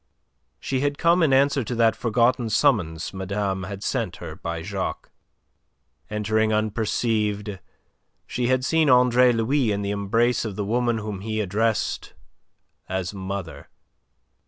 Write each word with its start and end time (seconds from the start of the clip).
She 0.59 0.79
had 0.79 0.97
come 0.97 1.21
in 1.21 1.31
answer 1.31 1.63
to 1.63 1.75
that 1.75 1.95
forgotten 1.95 2.49
summons 2.49 3.13
madame 3.13 3.65
had 3.65 3.83
sent 3.83 4.15
her 4.15 4.35
by 4.35 4.63
Jacques. 4.63 5.11
Entering 6.09 6.51
unperceived 6.51 7.59
she 8.25 8.47
had 8.47 8.65
seen 8.65 8.89
Andre 8.89 9.31
Louis 9.31 9.71
in 9.71 9.83
the 9.83 9.91
embrace 9.91 10.43
of 10.43 10.55
the 10.55 10.65
woman 10.65 10.97
whom 10.97 11.19
he 11.21 11.39
addressed 11.39 12.15
as 12.89 13.13
"mother." 13.13 13.69